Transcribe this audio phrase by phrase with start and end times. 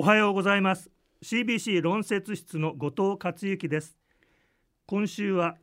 [0.00, 0.90] おはようございます。
[1.22, 3.98] CBC 論説室の後藤克之です。
[4.86, 5.58] 今週は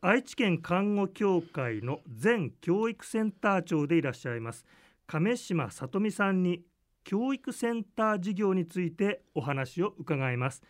[0.00, 4.64] 愛知県看護協会の前教育センター長でいらっしゃいます
[5.08, 6.62] 亀島さ美さんに
[7.02, 10.62] 教育センター事業についてお話を伺います。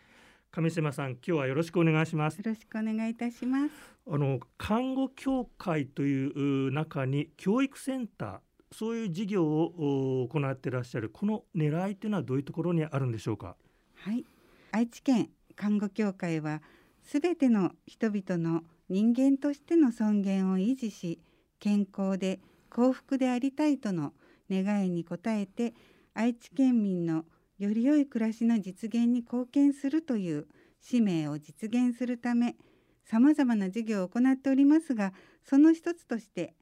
[0.50, 2.39] 亀島さん今日はよろしくお願いします。
[2.39, 3.73] よろしくお願いいたします。
[4.11, 8.39] あの看護協会という中に教育センター
[8.77, 13.57] そういう事業を行っていらっしゃるこの狙いというのはどういうところにあるんでしょうか？
[13.95, 14.25] はい。
[14.73, 16.61] 愛知県看護協会は
[17.03, 21.21] すべての人々の人間としての尊厳を維持し
[21.61, 24.13] 健康で幸福でありたいとの
[24.51, 25.75] 願いに応えて
[26.13, 27.25] 愛知県民の
[27.59, 30.46] より良い暮らしの実現に貢献するという
[30.81, 32.56] 使命を実現するため
[33.05, 35.12] さまざまな事業を行っておりますが
[35.45, 36.55] その一つとして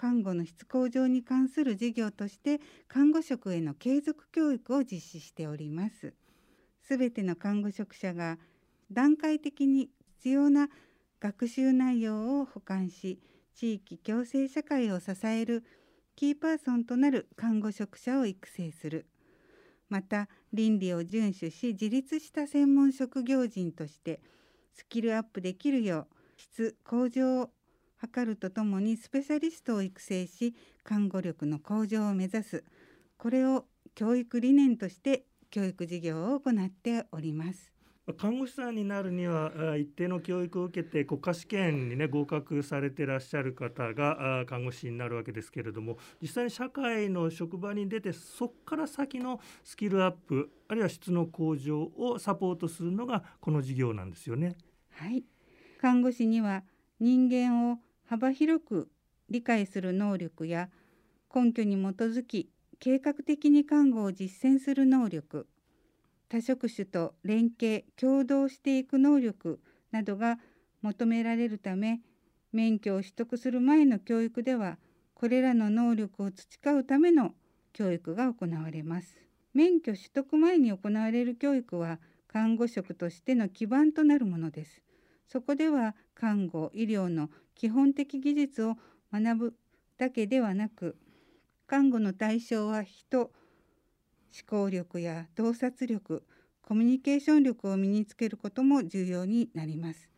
[0.00, 2.58] 看護の質向上に関する事業として
[2.88, 6.14] 看護職への継続教育を実施しております。
[6.80, 8.38] すべての看護職者が
[8.90, 10.70] 段階的に必要な
[11.20, 13.20] 学習内容を補完し
[13.54, 15.64] 地域共生社会を支える
[16.16, 19.04] キーパーソンとなる看護職者を育成する
[19.90, 24.22] また倫理を遵守し自立した専門職業人として
[24.72, 27.50] スキルアップできるよう質向上を
[28.06, 32.64] 図るとともにスペシャリストを育成し看護力の向上を目指す
[33.18, 37.72] これを教育理念として教育事業を行っております。
[38.18, 54.56] 看護師さんになるには一定の教育を受けて国家試験にね合格されてらっしゃる方が看護師になるわけですけれども実際に社会の職場に出てそこから先のスキルアップあるいは質の向上をサポートするのがこの事業なんですよね。
[54.90, 55.24] はい
[55.80, 56.64] 看護師には
[56.98, 57.78] 人間を
[58.10, 58.88] 幅広く
[59.28, 60.68] 理解する能力や
[61.32, 65.46] 根拠に基づき計画的に看護を実践する能力
[66.28, 69.60] 多職種と連携協働していく能力
[69.92, 70.40] などが
[70.82, 72.00] 求められるため
[72.52, 74.78] 免許を取得する前の教育では
[75.14, 77.30] これらの能力を培うための
[77.72, 79.18] 教育が行われます。
[79.54, 84.82] 免許取得前に行われる教育は看護職としての基盤となるものです。
[85.28, 88.76] そこでは看護医療の基本的技術を
[89.10, 89.54] 学ぶ
[89.96, 90.98] だけではなく
[91.66, 93.30] 看護の対象は人思
[94.46, 96.22] 考力や洞察力
[96.60, 100.10] コミュニケーション力を身につけることも重要になります。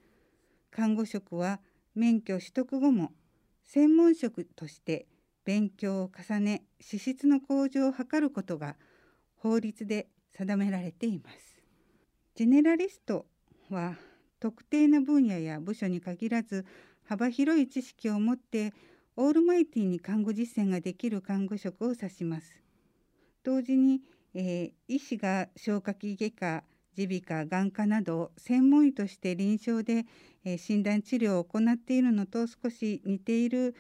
[0.73, 1.61] 看護職は
[1.95, 3.13] 免許取得後も
[3.65, 5.07] 専門職として
[5.45, 8.75] 勉強を重ね資質の向上を図ることが
[9.37, 11.63] 法律で定められています。
[12.35, 13.27] ジェネラリスト
[13.71, 13.95] は
[14.43, 16.67] 特定の分野や部署に限らず
[17.05, 18.75] 幅広い知識を持って
[19.15, 22.53] オールマイティに看護実践ができる看護職を指します。
[23.45, 24.01] 同時に、
[24.35, 26.65] えー、医師が消化器外科
[26.97, 30.07] 耳鼻科眼科など専門医として臨床で、
[30.45, 33.77] えー、診断治療を行っているのと少し似ている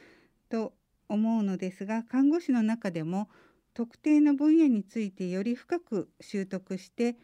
[0.48, 0.74] と
[1.08, 3.28] 思うのですが看護師の中でも
[3.74, 7.16] 特定の分野についてより深く習得して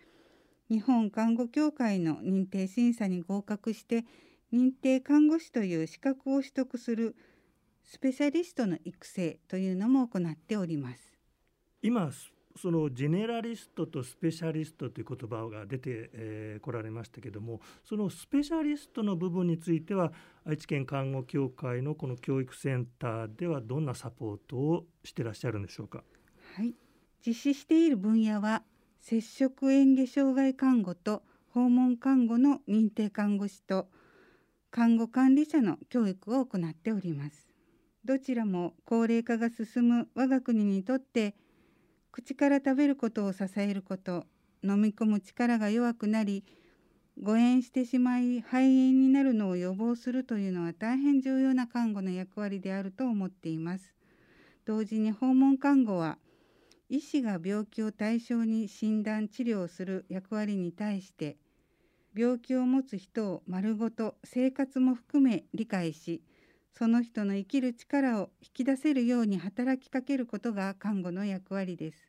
[0.70, 4.04] 日本看護協会の認定審査に合格して
[4.52, 7.16] 認定看護師という資格を取得する
[7.84, 11.12] スペシャリストの育成というのも行っております
[11.82, 12.10] 今
[12.56, 20.12] そのジェネラリストとスペシャリストという言葉が出てこ、えー、られましたけどもそのスペシャリストの部分については
[20.44, 26.02] 愛知県看護協会のこの教育センターではどんなサポートをしてらっしゃるんでしょうか？
[26.56, 26.74] はい
[27.24, 28.62] 実施している分野は
[29.00, 33.88] 接触嚥下障害看護と訪問看護の認定看護師と
[34.70, 37.48] 看護管理者の教育を行っております。
[38.04, 41.34] どちらも高齢化が進む我が国にとって
[42.10, 44.24] 口から食べることを支えること
[44.62, 46.44] 飲み込む力が弱くなり
[47.20, 53.94] 誤嚥してしまい肺炎になるのを予防するというのは大変重要な看護の役割であると思っています。
[54.64, 56.18] 同時に訪問看護は
[56.88, 61.36] 医師が病気を対象に診断治療する役割に対して
[62.16, 66.22] 病気を持つ人を丸ごと生活も含め理解し
[66.78, 72.08] その人の生きる力を引き出せるように働きかけることが看護の役割です。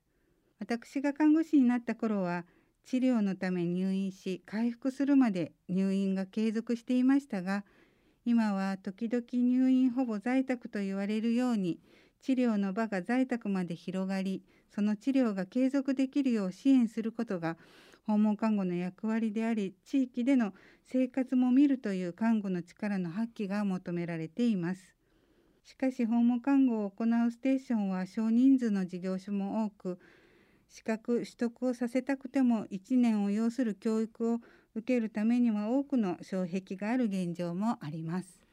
[0.60, 2.46] 私が看護師になった頃は
[2.86, 7.64] 治療のため入院し回復するまで入院が継続していましたが
[8.26, 11.80] 今は時々入院ほぼ在宅と言われるように
[12.22, 17.58] 治療の場が在宅まで広がりその治療が継続できるよう支援することが
[18.06, 20.54] 訪問看護の役割であり地域での
[20.86, 24.96] 生活も見るという看護の力の発揮が求められています
[25.64, 30.00] しかし訪問看護を行うステーションは少人数の事業所も多く
[30.68, 34.40] 資格取得をさせたくても1年を要する教育を
[34.76, 38.49] 受けるためには多くの障壁がある現状もあります。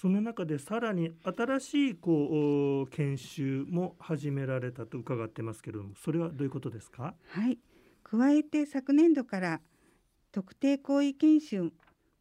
[0.00, 7.14] その中でさらに新しいこう研修も始められたと伺ってますけれどもそれはどういうことですか？
[7.30, 7.58] はい。
[8.04, 9.60] 加えて昨年度から
[10.30, 11.72] 特定行為研修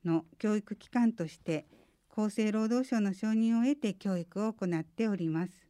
[0.04, 1.68] の教育機関として
[2.16, 5.68] 厚生労働省の承認を得て教育を行っております。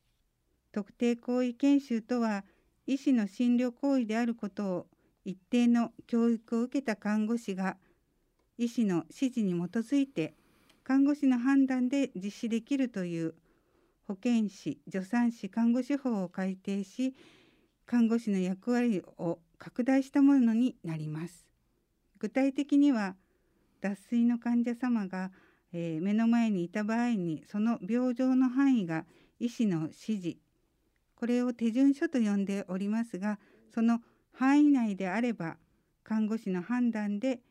[0.71, 2.45] 特定行為研修とは
[2.86, 4.88] 医師の診療行為であることを
[5.25, 7.75] 一定の教育を受けた看護師が
[8.57, 10.36] 医師の指示に基づいて
[10.88, 13.36] 看護師の判断で実施できるという
[14.07, 17.13] 保健師助産師看護師法を改定し
[17.86, 21.45] 看護師の役割を拡大したものになります。
[22.19, 23.18] 具体的には
[23.81, 25.31] 脱水の患者様が、
[25.74, 29.04] えー、目の前にいた場合にその病状の範囲が
[29.42, 30.38] 医師の指示
[31.18, 33.40] これを手順書と呼んでおりますが
[33.74, 34.00] その
[34.31, 35.57] 範囲内であれば
[36.06, 37.42] 看護師の判断で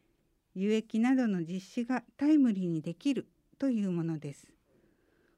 [0.56, 4.48] 輸液などの実施がタイムリーにできるというものです。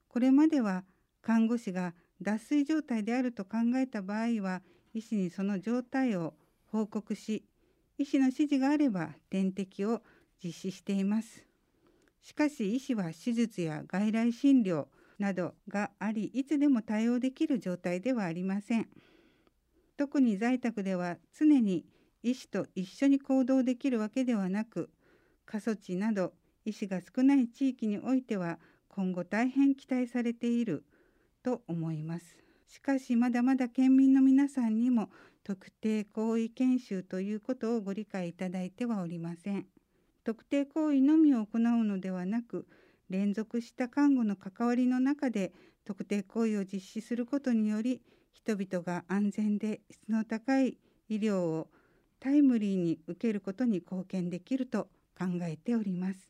[0.07, 0.85] これまでは
[1.21, 4.61] 看護師が脱水状態であると考えた場合は
[4.93, 6.33] 医師にその状態を
[6.67, 7.43] 報告し
[7.97, 10.01] 医師の指示があれば点滴を
[10.41, 11.43] 実施しています。
[12.21, 14.85] しかし医師は手術や外来診療
[15.17, 18.87] などがありいつでも対応できる状態ではありません。
[19.97, 21.85] 特に在宅では常に
[22.23, 24.89] 医師と一緒に行動できるわけではなく
[25.49, 30.85] 過疎地など医師が少ない地域においては今後大変期待されている
[31.41, 32.37] と思います。
[32.67, 35.09] しかしまだまだ県民の皆さんにも
[35.43, 39.65] 特定行為研修ということをご理解いただいてはおりません。
[40.23, 42.67] 特定行為のみを行うのではなく
[43.09, 45.51] 連続した看護の関わりの中で
[45.83, 48.03] 特定行為を実施することにより
[48.33, 50.77] 人々が安全で質の高い
[51.09, 51.69] 医療を
[52.19, 56.29] タイムリーに受けることに貢献できると考えております。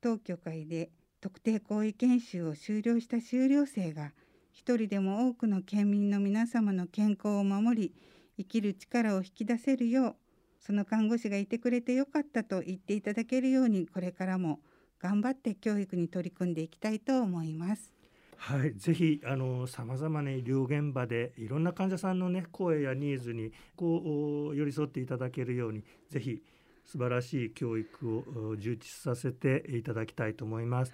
[0.00, 0.90] 当局会で
[1.20, 4.12] 特定行為研修を修了した修了生が
[4.52, 7.94] 一人でも多くの県民の皆様の健康を守り
[8.36, 10.16] 生きる力を引き出せるよう
[10.60, 14.60] その看護師がいてくれてよかったと言っていただけるようにこれからも
[15.00, 17.94] 頑張って教育に取り組んでいきたいと思います。
[18.36, 26.42] はい、ぜひあのさまざまな医療現場でいろんな患者さんのね声やニーズにこう寄り添っていただけるようにぜひ
[26.84, 30.92] 素晴らしい教育を充実させていただきたいと思います。